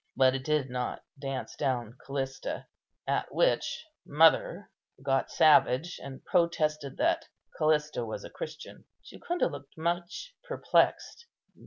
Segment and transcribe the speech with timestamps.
[0.15, 2.65] But it did not dance down Callista;
[3.05, 4.71] at which mother
[5.03, 11.27] got savage, and protested that Callista was a Christian." Jucundus looked much perplexed.